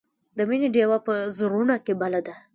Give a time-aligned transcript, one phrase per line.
[0.37, 2.35] د مینې ډیوه یې په زړونو کې بله ده.